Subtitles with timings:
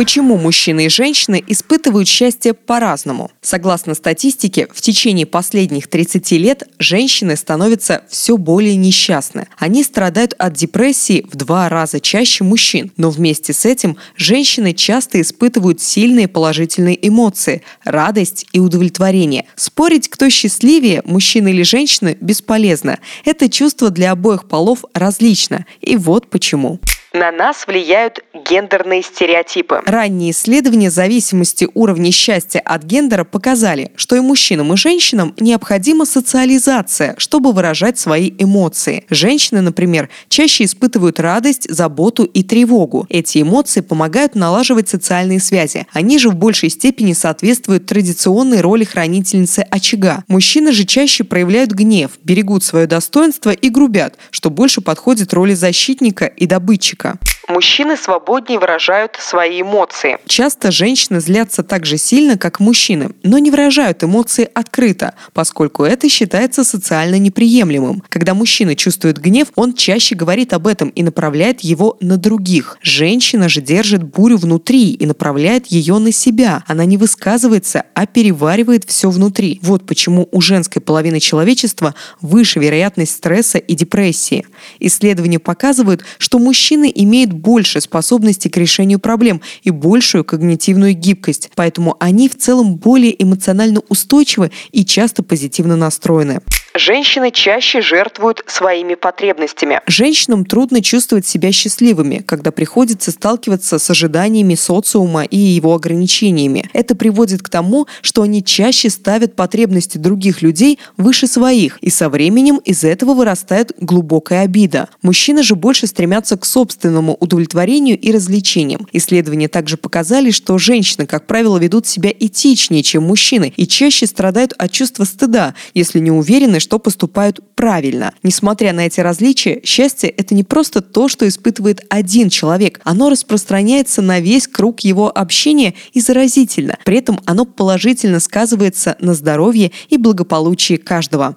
[0.00, 3.30] Почему мужчины и женщины испытывают счастье по-разному?
[3.42, 9.46] Согласно статистике, в течение последних 30 лет женщины становятся все более несчастны.
[9.58, 12.92] Они страдают от депрессии в два раза чаще мужчин.
[12.96, 19.44] Но вместе с этим женщины часто испытывают сильные положительные эмоции– радость и удовлетворение.
[19.54, 23.00] Спорить, кто счастливее, мужчина или женщина, бесполезно.
[23.26, 25.66] Это чувство для обоих полов различно.
[25.82, 26.80] И вот почему.
[27.12, 29.80] На нас влияют гендерные стереотипы.
[29.84, 37.16] Ранние исследования зависимости уровня счастья от гендера показали, что и мужчинам, и женщинам необходима социализация,
[37.18, 39.06] чтобы выражать свои эмоции.
[39.10, 43.06] Женщины, например, чаще испытывают радость, заботу и тревогу.
[43.08, 45.88] Эти эмоции помогают налаживать социальные связи.
[45.92, 50.22] Они же в большей степени соответствуют традиционной роли хранительницы очага.
[50.28, 56.26] Мужчины же чаще проявляют гнев, берегут свое достоинство и грубят, что больше подходит роли защитника
[56.26, 57.18] и добытчика мальчика.
[57.50, 60.18] Мужчины свободнее выражают свои эмоции.
[60.26, 66.08] Часто женщины злятся так же сильно, как мужчины, но не выражают эмоции открыто, поскольку это
[66.08, 68.04] считается социально неприемлемым.
[68.08, 72.78] Когда мужчина чувствует гнев, он чаще говорит об этом и направляет его на других.
[72.82, 76.62] Женщина же держит бурю внутри и направляет ее на себя.
[76.68, 79.58] Она не высказывается, а переваривает все внутри.
[79.64, 84.46] Вот почему у женской половины человечества выше вероятность стресса и депрессии.
[84.78, 91.96] Исследования показывают, что мужчины имеют больше способностей к решению проблем и большую когнитивную гибкость, поэтому
[92.00, 96.40] они в целом более эмоционально устойчивы и часто позитивно настроены.
[96.74, 99.80] Женщины чаще жертвуют своими потребностями.
[99.86, 106.70] Женщинам трудно чувствовать себя счастливыми, когда приходится сталкиваться с ожиданиями социума и его ограничениями.
[106.72, 112.08] Это приводит к тому, что они чаще ставят потребности других людей выше своих, и со
[112.08, 114.88] временем из этого вырастает глубокая обида.
[115.02, 118.88] Мужчины же больше стремятся к собственному удовлетворению и развлечениям.
[118.92, 124.52] Исследования также показали, что женщины, как правило, ведут себя этичнее, чем мужчины, и чаще страдают
[124.58, 128.12] от чувства стыда, если не уверены, что поступают правильно.
[128.22, 132.80] Несмотря на эти различия, счастье– это не просто то, что испытывает один человек.
[132.84, 136.76] Оно распространяется на весь круг его общения и заразительно.
[136.84, 141.36] При этом оно положительно сказывается на здоровье и благополучии каждого.